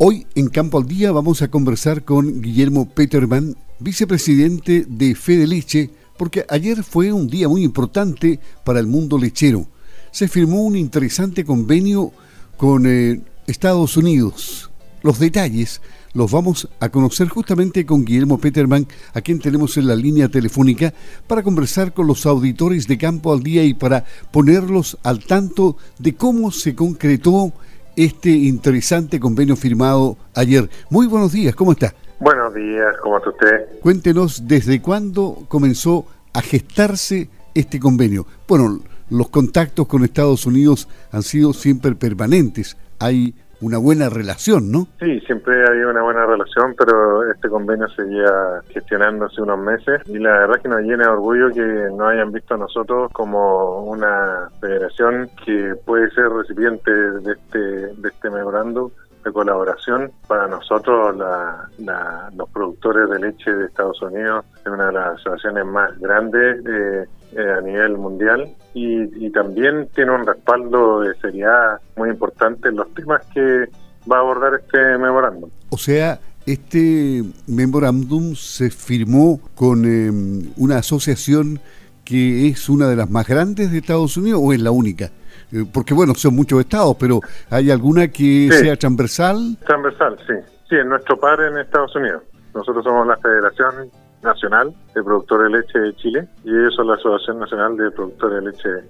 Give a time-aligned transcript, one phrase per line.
[0.00, 5.90] Hoy en Campo al Día vamos a conversar con Guillermo Peterman, vicepresidente de Fede Leche,
[6.16, 9.66] porque ayer fue un día muy importante para el mundo lechero.
[10.12, 12.12] Se firmó un interesante convenio
[12.56, 14.70] con eh, Estados Unidos.
[15.02, 15.80] Los detalles
[16.12, 20.94] los vamos a conocer justamente con Guillermo Peterman, a quien tenemos en la línea telefónica,
[21.26, 26.14] para conversar con los auditores de Campo al Día y para ponerlos al tanto de
[26.14, 27.52] cómo se concretó
[27.98, 30.70] este interesante convenio firmado ayer.
[30.88, 31.92] Muy buenos días, ¿cómo está?
[32.20, 33.80] Buenos días, ¿cómo está usted?
[33.80, 38.24] Cuéntenos desde cuándo comenzó a gestarse este convenio.
[38.46, 38.80] Bueno,
[39.10, 42.76] los contactos con Estados Unidos han sido siempre permanentes.
[43.00, 44.86] Hay una buena relación, ¿no?
[45.00, 50.00] Sí, siempre ha habido una buena relación, pero este convenio seguía gestionando hace unos meses
[50.06, 53.82] y la verdad que nos llena de orgullo que nos hayan visto a nosotros como
[53.84, 58.92] una federación que puede ser recipiente de este, de este memorando
[59.24, 65.06] de colaboración para nosotros los productores de leche de Estados Unidos es una de las
[65.14, 71.80] asociaciones más grandes eh, eh, a nivel mundial y, también tiene un respaldo de seriedad
[71.96, 73.66] muy importante en los temas que
[74.10, 75.50] va a abordar este memorándum.
[75.70, 81.60] O sea, este memorándum se firmó con em, una asociación
[82.04, 85.10] que es una de las más grandes de Estados Unidos o es la única?
[85.52, 89.58] Eh, porque bueno, son muchos estados, pero ¿hay alguna que sea transversal?
[89.66, 90.34] Transversal, sí.
[90.70, 92.22] Sí, en nuestro par en Estados Unidos.
[92.54, 93.90] Nosotros somos la Federación
[94.22, 98.44] Nacional de Productores de Leche de Chile y ellos son la Asociación Nacional de Productores
[98.44, 98.84] de Leche de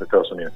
[0.00, 0.52] Estados Unidos.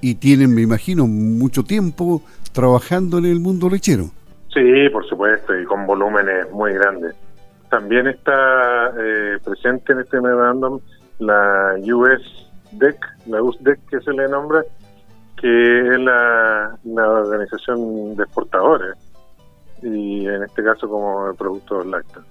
[0.00, 4.04] Y tienen, me imagino, mucho tiempo trabajando en el mundo lechero.
[4.52, 7.14] Sí, por supuesto, y con volúmenes muy grandes.
[7.70, 10.80] También está eh, presente en este memorándum
[11.18, 14.62] la US DEC, la USDEC que se le nombra,
[15.40, 18.96] que es la, organización de exportadores,
[19.82, 22.24] y en este caso como el producto lácteos.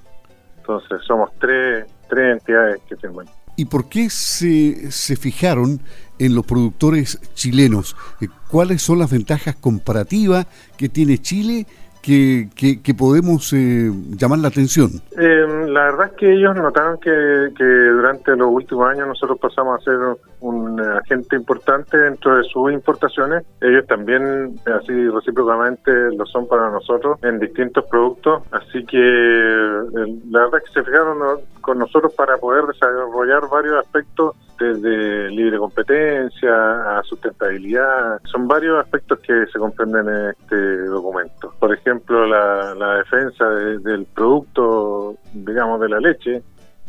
[0.64, 3.26] Entonces somos tres, tres entidades que firman.
[3.58, 5.82] ¿Y por qué se, se fijaron
[6.18, 7.98] en los productores chilenos?
[8.22, 10.48] Eh, ¿Cuáles son las ventajas comparativas
[10.78, 11.68] que tiene Chile
[12.04, 14.90] que, podemos eh, llamar la atención?
[15.18, 19.80] Eh, la verdad es que ellos notaron que, que, durante los últimos años nosotros pasamos
[19.80, 19.98] a ser
[20.42, 23.46] un agente importante dentro de sus importaciones.
[23.62, 28.44] Ellos también, así recíprocamente, lo son para nosotros en distintos productos.
[28.52, 31.20] Así que eh, la verdad es que se fijaron
[31.62, 38.20] con nosotros para poder desarrollar varios aspectos desde libre competencia a sustentabilidad.
[38.26, 41.54] Son varios aspectos que se comprenden en este documento.
[41.60, 41.93] Por ejemplo,
[42.28, 46.42] la, defensa del producto, digamos, de la leche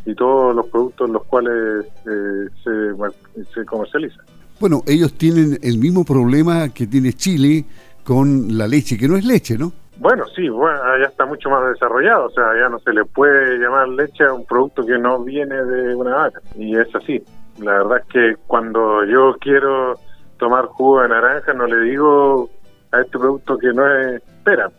[0.07, 4.25] y todos los productos los cuales eh, se, se comercializan.
[4.61, 7.65] Bueno, ellos tienen el mismo problema que tiene Chile
[8.05, 9.73] con la leche, que no es leche, ¿no?
[9.97, 13.59] Bueno, sí, bueno, ya está mucho más desarrollado, o sea, ya no se le puede
[13.59, 17.23] llamar leche a un producto que no viene de una vaca, y es así.
[17.61, 19.95] La verdad es que cuando yo quiero
[20.39, 22.51] tomar jugo de naranja no le digo
[22.91, 24.71] a este producto que no es pera.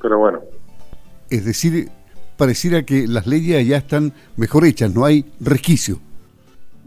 [0.00, 0.40] Pero bueno.
[1.28, 1.88] Es decir,
[2.36, 5.98] pareciera que las leyes ya están mejor hechas, no hay resquicio.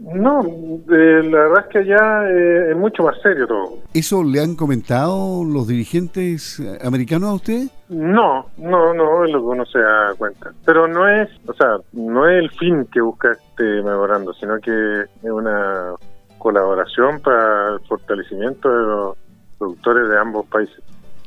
[0.00, 3.78] No, eh, la verdad es que allá eh, es mucho más serio todo.
[3.94, 7.68] ¿Eso le han comentado los dirigentes americanos a usted?
[7.88, 10.52] No, no, no es lo que uno se da cuenta.
[10.66, 15.02] Pero no es, o sea, no es el fin que busca este memorando, sino que
[15.02, 15.94] es una
[16.38, 19.16] colaboración para el fortalecimiento de los
[19.58, 20.82] productores de ambos países.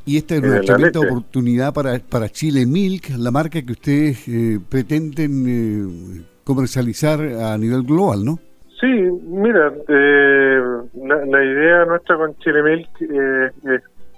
[0.08, 4.58] Y esta es una tremenda oportunidad para, para Chile Milk, la marca que ustedes eh,
[4.66, 8.38] pretenden comercializar a nivel global, ¿no?
[8.80, 10.60] Sí, mira, eh,
[10.94, 13.50] la, idea nuestra con Chile Milk eh,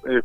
[0.07, 0.25] es,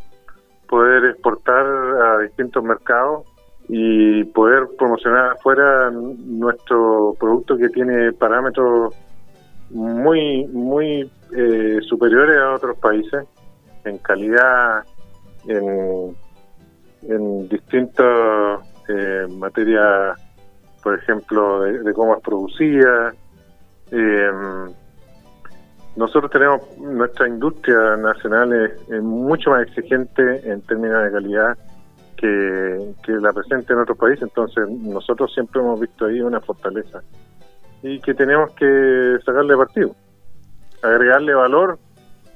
[0.70, 3.26] poder exportar a distintos mercados
[3.68, 8.94] y poder promocionar afuera nuestro producto que tiene parámetros
[9.72, 13.26] muy muy eh, superiores a otros países
[13.84, 14.84] en calidad,
[15.48, 16.16] en,
[17.04, 18.60] en distintas
[19.30, 20.20] materias,
[20.84, 23.14] por ejemplo, de cómo es producida,
[23.92, 24.32] eh,
[25.96, 31.58] nosotros tenemos, nuestra industria nacional es, mucho más exigente en términos de calidad
[32.18, 37.02] que, la presente en otros países, entonces nosotros siempre hemos visto ahí una fortaleza
[37.82, 39.96] y que tenemos que sacarle partido,
[40.82, 41.78] agregarle valor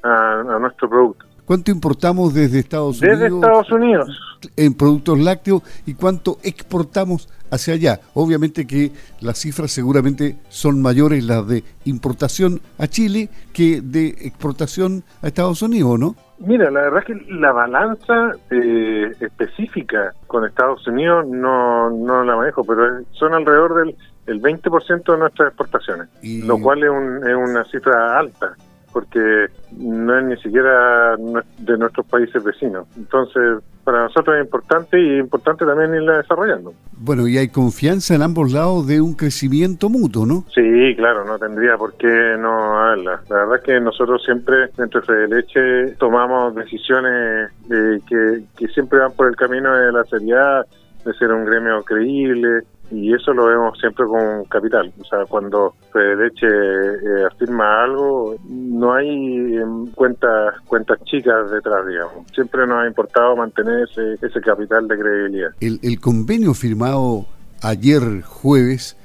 [0.03, 1.25] a, nuestro producto.
[1.49, 3.19] ¿Cuánto importamos desde Estados Unidos?
[3.21, 4.39] Desde Estados Unidos.
[4.55, 7.99] En productos lácteos y cuánto exportamos hacia allá.
[8.13, 15.03] Obviamente que las cifras seguramente son mayores las de importación a Chile que de exportación
[15.23, 16.15] a Estados Unidos, ¿no?
[16.37, 22.35] Mira, la verdad es que la balanza eh, específica con Estados Unidos no, no la
[22.35, 23.95] manejo, pero son alrededor del
[24.27, 26.09] el 20% de nuestras exportaciones,
[26.45, 26.91] lo cual es,
[27.27, 28.55] es una cifra alta
[28.99, 29.45] porque
[29.77, 32.85] no es ni siquiera de nuestros países vecinos.
[32.97, 36.73] Entonces, para nosotros es importante y es importante también irla desarrollando.
[36.97, 40.43] Bueno, y hay confianza en ambos lados de un crecimiento mutuo, ¿no?
[40.53, 43.21] Sí, claro, no tendría por qué no haberla.
[43.29, 48.67] La verdad es que nosotros siempre, dentro de Fede Leche, tomamos decisiones eh, que, que
[48.73, 50.65] siempre van por el camino de la seriedad,
[51.05, 54.91] de ser un gremio creíble, y eso lo vemos siempre con capital.
[54.99, 59.57] O sea, cuando Fedeleche eh, afirma algo, no hay
[59.95, 62.25] cuentas cuentas chicas detrás, digamos.
[62.33, 65.49] Siempre nos ha importado mantener ese, ese capital de credibilidad.
[65.59, 67.25] El, el convenio firmado
[67.61, 68.97] ayer jueves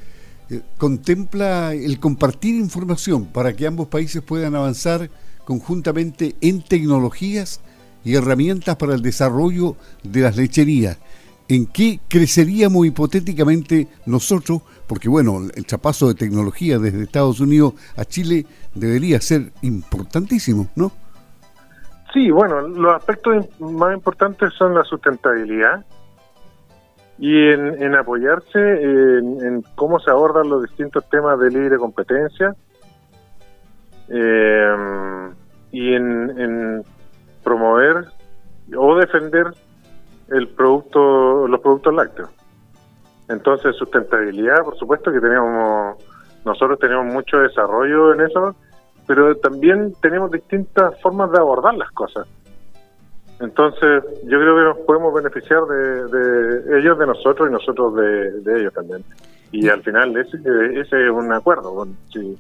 [0.51, 5.11] eh, contempla el compartir información para que ambos países puedan avanzar
[5.45, 7.61] conjuntamente en tecnologías
[8.05, 10.99] y herramientas para el desarrollo de las lecherías
[11.49, 18.05] en qué creceríamos hipotéticamente nosotros, porque bueno, el chapazo de tecnología desde Estados Unidos a
[18.05, 20.91] Chile debería ser importantísimo, ¿no?
[22.13, 25.85] Sí, bueno, los aspectos más importantes son la sustentabilidad
[27.19, 32.55] y en, apoyarse en, cómo se abordan los distintos temas de libre competencia
[34.09, 34.77] eh,
[35.73, 36.85] y en
[37.43, 38.07] promover
[38.77, 39.47] o defender
[40.29, 42.31] el producto, los productos lácteos.
[43.29, 45.97] Entonces, sustentabilidad, por supuesto que tenemos,
[46.45, 48.55] nosotros tenemos mucho desarrollo en eso,
[49.07, 52.27] pero también tenemos distintas formas de abordar las cosas.
[53.41, 58.73] Entonces, yo creo que nos podemos beneficiar de, ellos, de nosotros y nosotros de, ellos
[58.73, 59.05] también.
[59.51, 60.37] Y al final, ese,
[60.81, 61.87] ese es un acuerdo.
[62.13, 62.39] Si,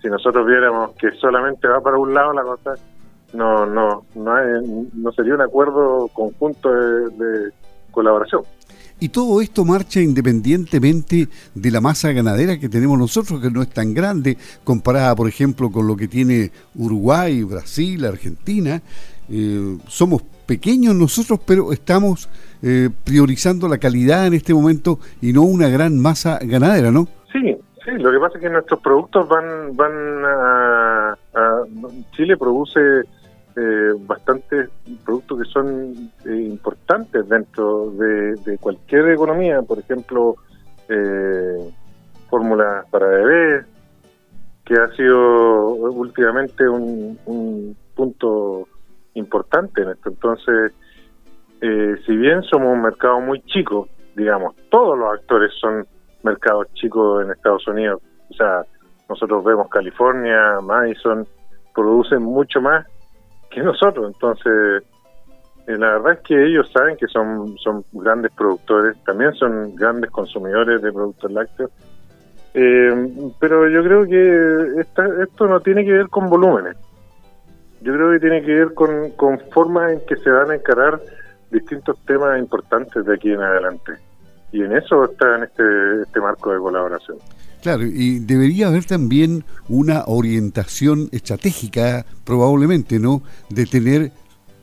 [0.00, 2.74] si nosotros viéramos que solamente va para un lado la cosa,
[3.32, 4.32] no no no,
[4.94, 7.50] no sería un acuerdo conjunto de,
[7.90, 8.42] colaboración.
[8.98, 13.68] Y todo esto marcha independientemente de la masa ganadera que tenemos nosotros, que no es
[13.68, 18.80] tan grande comparada, por ejemplo, con lo que tiene Uruguay, Brasil, Argentina.
[19.28, 22.28] Eh, somos pequeños nosotros, pero estamos
[22.62, 27.08] eh, priorizando la calidad en este momento y no una gran masa ganadera, ¿no?
[27.32, 27.90] Sí, sí.
[27.98, 31.16] Lo que pasa es que nuestros productos van van a
[32.12, 32.80] Chile produce
[33.56, 34.70] eh, bastantes
[35.04, 40.36] productos que son eh, importantes dentro de, cualquier economía, por ejemplo,
[40.88, 41.70] eh,
[42.30, 43.66] fórmulas para bebés,
[44.64, 48.66] que ha sido últimamente un, punto
[49.14, 50.08] importante en esto.
[50.08, 50.72] Entonces,
[51.60, 55.86] eh, si bien somos un mercado muy chico, digamos, todos los actores son
[56.22, 58.00] mercados chicos en Estados Unidos,
[58.30, 58.64] o sea,
[59.10, 61.26] nosotros vemos California, Madison,
[61.74, 62.86] producen mucho más
[63.52, 64.12] que nosotros.
[64.12, 64.82] Entonces,
[65.66, 70.10] eh, la verdad es que ellos saben que son, son grandes productores, también son grandes
[70.10, 71.70] consumidores de productos lácteos.
[72.54, 74.80] Eh, pero yo creo que
[75.22, 76.76] esto no tiene que ver con volúmenes.
[77.80, 81.00] Yo creo que tiene que ver con, con formas en que se van a encarar
[81.50, 83.92] distintos temas importantes de aquí en adelante.
[84.52, 87.18] Y en eso está en este, este marco de colaboración.
[87.62, 93.22] Claro, y debería haber también una orientación estratégica, probablemente, ¿no?
[93.50, 94.10] De tener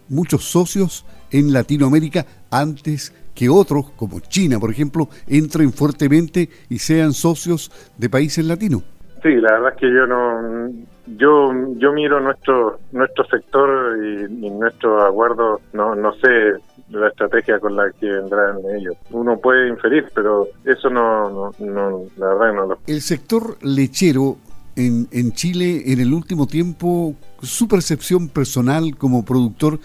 [0.10, 7.14] muchos socios en Latinoamérica antes que otros, como China, por ejemplo, entren fuertemente y sean
[7.14, 8.84] socios de países latinos.
[9.24, 10.70] Sí, la verdad es que yo no,
[11.18, 16.56] yo yo miro nuestro nuestro sector y, y nuestro acuerdo, no no sé
[16.90, 18.96] la estrategia con la que vendrán ellos.
[19.12, 22.80] Uno puede inferir, pero eso no, no, la verdad no lo...
[22.88, 24.38] El sector lechero
[24.76, 29.80] en, en Chile en el último tiempo, su percepción personal como productor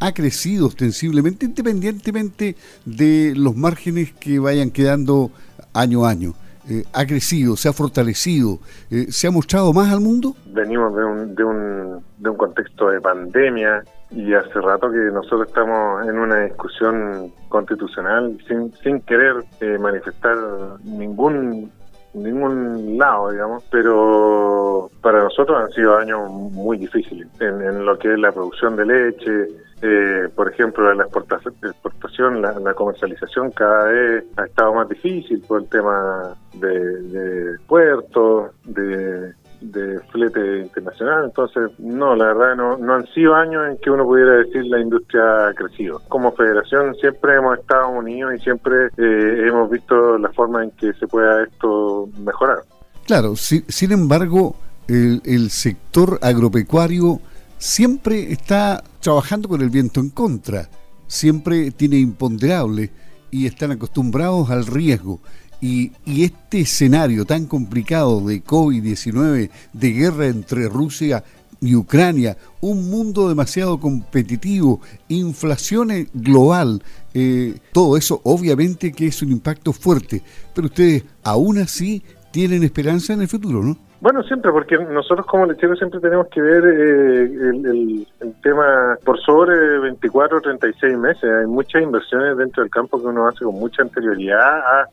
[0.00, 5.30] ha crecido ostensiblemente independientemente de los márgenes que vayan quedando
[5.72, 6.34] año a año.
[6.68, 8.58] Eh, ha crecido, se ha fortalecido,
[8.90, 10.34] eh, se ha mostrado más al mundo?
[10.46, 13.84] Venimos de un, de, un, de un contexto de pandemia
[14.14, 20.36] y hace rato que nosotros estamos en una discusión constitucional sin, sin querer eh, manifestar
[20.84, 21.70] ningún
[22.14, 28.18] ningún lado, digamos, pero para nosotros han sido años muy difíciles en, lo que es
[28.18, 29.48] la producción de leche,
[29.82, 35.62] eh, por ejemplo, la exportación, exportación la, comercialización cada vez ha estado más difícil por
[35.62, 39.34] el tema de, de puertos, de
[39.70, 41.24] de flete internacional.
[41.24, 44.80] Entonces, no, la verdad no, no han sido años en que uno pudiera decir la
[44.80, 46.00] industria ha crecido.
[46.08, 50.92] Como federación siempre hemos estado unidos y siempre eh, hemos visto la forma en que
[50.94, 52.58] se pueda esto mejorar.
[53.06, 54.56] Claro, sin embargo,
[54.88, 57.20] el, el sector agropecuario
[57.58, 60.68] siempre está trabajando con el viento en contra,
[61.06, 62.90] siempre tiene imponderable
[63.30, 65.20] y están acostumbrados al riesgo.
[65.66, 65.92] Y,
[66.22, 71.24] este escenario tan complicado de COVID-19, de guerra entre Rusia
[71.58, 76.82] y Ucrania, un mundo demasiado competitivo, inflación global,
[77.14, 80.20] eh, todo eso obviamente que es un impacto fuerte,
[80.54, 83.78] pero ustedes aún así tienen esperanza en el futuro, ¿no?
[84.02, 88.06] Bueno, siempre, porque nosotros como lecheros siempre tenemos que ver eh, el,
[88.42, 91.24] tema por sobre 24 o 36 meses.
[91.24, 94.90] Hay muchas inversiones dentro del campo que uno hace con mucha anterioridad a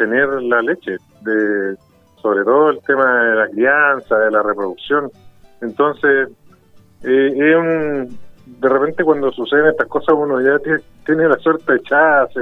[0.00, 1.76] tener la leche, de
[2.22, 5.10] sobre todo el tema de la crianza, de la reproducción.
[5.60, 6.30] Entonces,
[7.02, 10.58] eh, es un, de repente cuando suceden estas cosas uno ya
[11.04, 12.40] tiene, la suerte echada hace,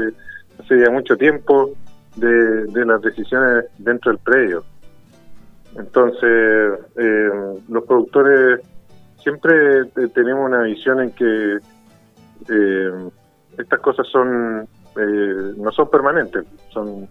[0.61, 1.71] hace ya mucho tiempo
[2.15, 4.63] de, las decisiones dentro del predio.
[5.77, 7.31] Entonces, eh,
[7.69, 8.61] los productores
[9.21, 11.59] siempre eh, tenemos una visión en que
[12.51, 12.93] eh,
[13.59, 14.69] estas cosas son
[15.59, 17.09] no son permanentes, son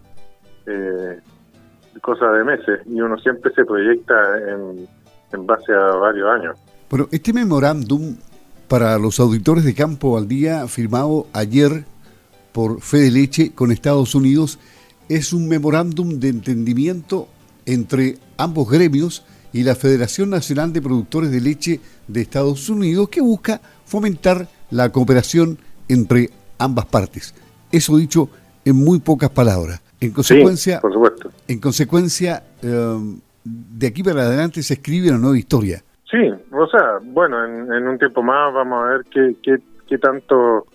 [2.00, 4.14] cosas de meses y uno siempre se proyecta
[4.48, 4.88] en,
[5.32, 6.58] en base a varios años.
[6.90, 8.16] Bueno, este memorándum
[8.68, 11.84] para los auditores de Campo al Día, firmado ayer
[12.52, 14.58] por Fede Leche con Estados Unidos,
[15.08, 17.28] es un memorándum de entendimiento
[17.66, 23.20] entre ambos gremios y la Federación Nacional de Productores de Leche de Estados Unidos que
[23.20, 25.58] busca fomentar la cooperación
[25.88, 27.34] entre ambas partes.
[27.72, 28.28] Eso dicho
[28.64, 29.80] en muy pocas palabras.
[30.00, 31.30] En consecuencia, por supuesto.
[31.48, 35.82] En consecuencia, em, de aquí para adelante se escribe una nueva historia.
[36.10, 40.66] Sí, o sea, bueno, en, un tiempo más vamos a ver qué, qué, qué tanto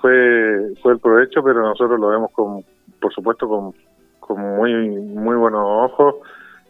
[0.00, 2.64] fue fue el provecho, pero nosotros lo vemos con,
[3.00, 3.72] por supuesto, con
[4.26, 6.16] con muy, muy buenos ojos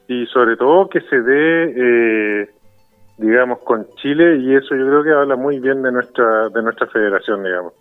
[0.09, 2.51] y sobre todo que se dé, eh,
[3.17, 6.87] digamos, con Chile y eso yo creo que habla muy bien de nuestra, de nuestra
[6.89, 7.73] federación, digamos.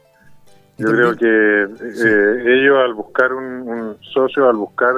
[0.77, 4.95] Yo creo que eh, ellos al buscar un, socio, al buscar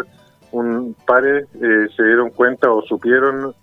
[0.52, 3.54] un pare, eh, se dieron cuenta o supieron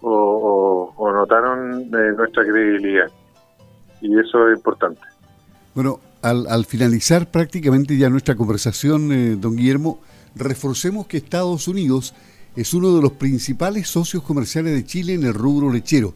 [0.00, 3.10] o, o notaron nuestra credibilidad.
[4.00, 5.00] Y eso es importante.
[5.74, 10.00] Bueno, al, al finalizar prácticamente ya nuestra conversación, don Guillermo,
[10.34, 12.14] reforcemos que Estados Unidos
[12.56, 16.14] es uno de los principales socios comerciales de Chile en el rubro lechero.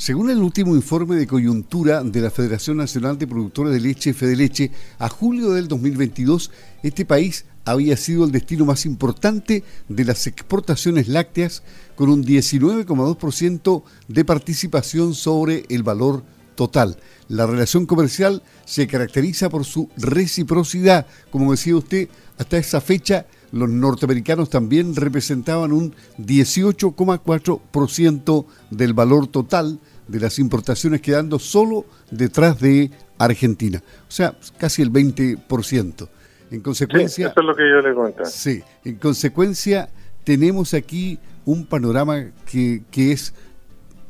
[0.00, 4.70] Según el último informe de coyuntura de la Federación Nacional de Productores de Leche, Fedeleche,
[4.98, 6.50] a julio del 2022,
[6.82, 11.62] este país había sido el destino más importante de las exportaciones lácteas,
[11.96, 16.96] con un 19,2% de participación sobre el valor total.
[17.28, 23.68] La relación comercial se caracteriza por su reciprocidad, como decía usted, hasta esa fecha los
[23.68, 29.80] norteamericanos también representaban un 18,4% del valor total
[30.10, 36.08] de las importaciones, quedando solo detrás de Argentina, o sea, casi el 20%.
[36.50, 37.28] En consecuencia...
[37.28, 38.24] eso es lo que yo le cuento.
[38.24, 39.88] Sí, en consecuencia
[40.24, 43.32] tenemos aquí un panorama que, que es,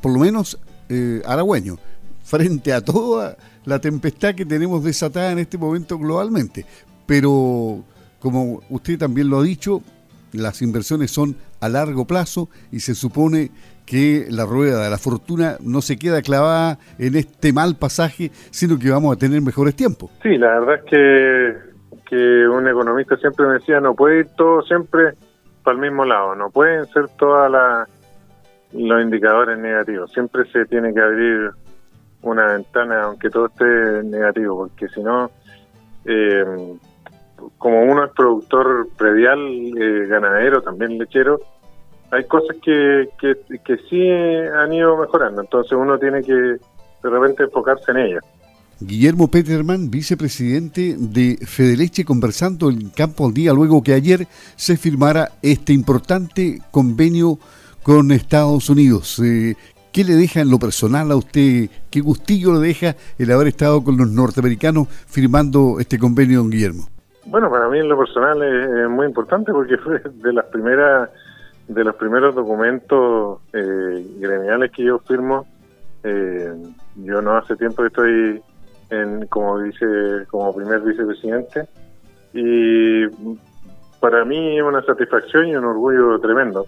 [0.01, 1.79] por lo menos, eh, halagüeño,
[2.25, 6.65] frente a toda la tempestad que tenemos desatada en este momento globalmente.
[7.05, 7.85] Pero
[8.21, 9.83] como usted también lo ha dicho,
[10.33, 13.51] las inversiones son a largo plazo y se supone
[13.91, 18.79] que la rueda de la fortuna no se queda clavada en este mal pasaje, sino
[18.79, 20.13] que vamos a tener mejores tiempos.
[20.23, 21.57] Sí, la verdad es que,
[22.09, 25.15] que un economista siempre me decía, no puede ir todo siempre
[25.65, 27.51] para el mismo lado, no pueden ser todos
[28.73, 31.51] los indicadores negativos, siempre se tiene que abrir
[32.23, 35.33] una ventana aunque todo esté negativo, porque si no...
[36.05, 36.45] Eh,
[37.57, 41.41] como uno es productor predial, eh, ganadero, también lechero,
[42.11, 46.59] hay cosas que, que, que, sí han ido mejorando, entonces uno tiene que de
[47.03, 48.25] repente enfocarse en ellas.
[48.81, 54.27] Guillermo Peterman, vicepresidente de Fedeleche, conversando en Campo al Día luego que ayer
[54.57, 57.39] se firmara este importante convenio
[57.83, 59.21] con Estados Unidos.
[59.23, 59.55] Eh,
[59.93, 61.69] ¿Qué le deja en lo personal a usted?
[61.91, 66.89] ¿Qué gustillo le deja el haber estado con los norteamericanos firmando este convenio, don Guillermo?
[67.27, 71.11] Bueno, para mí en lo personal es, muy importante porque fue de las primeras
[71.75, 75.47] de los primeros documentos eh, gremiales que yo firmo.
[76.03, 76.53] Eh,
[76.97, 78.43] yo no hace tiempo que estoy
[78.91, 79.87] en, como vice,
[80.29, 81.69] como primer vicepresidente
[82.33, 83.07] y
[84.01, 86.67] para mí es una satisfacción y un orgullo tremendo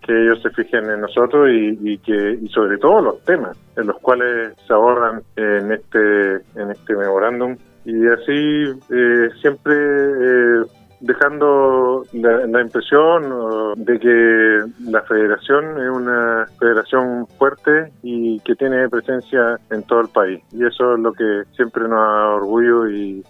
[0.00, 3.98] que ellos se fijen en nosotros y, que y sobre todo los temas en los
[3.98, 10.64] cuales se abordan en este en este memorándum y así eh, siempre eh,
[11.02, 19.58] dejando la, impresión de que la federación es una federación fuerte y que tiene presencia
[19.70, 20.40] en todo el país.
[20.52, 23.22] Y eso es lo que siempre nos da orgullo y,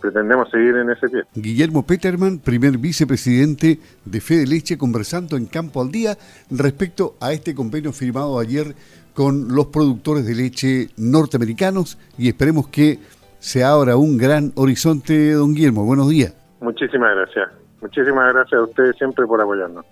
[0.00, 1.22] pretendemos seguir en ese pie.
[1.34, 6.16] Guillermo Peterman, primer vicepresidente de Fede Leche, conversando en Campo al Día
[6.50, 8.74] respecto a este convenio firmado ayer
[9.14, 12.98] con los productores de leche norteamericanos y esperemos que
[13.38, 15.84] se abra un gran horizonte, don Guillermo.
[15.84, 16.34] Buenos días.
[16.60, 17.50] Muchísimas gracias.
[17.80, 19.84] Muchísimas gracias a ustedes siempre por apoyarnos.